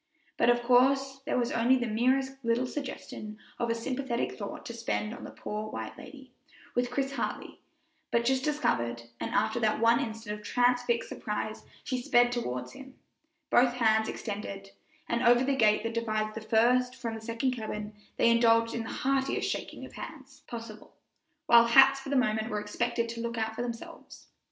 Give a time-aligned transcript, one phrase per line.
[0.35, 4.73] But of course there was only the merest little suggestion of a sympathetic thought to
[4.73, 6.31] spend on the poor, white lady,
[6.73, 7.61] with Chris Hartley
[8.09, 12.95] but just discovered, and after that one instant of transfixed surprise she sped toward him,
[13.51, 14.71] both hands extended;
[15.07, 18.81] and over the gate that divides the first from the second cabin they indulged in
[18.81, 20.95] the heartiest shaking of hands possible,
[21.45, 24.29] while hats for the moment were expected to look out for themselves.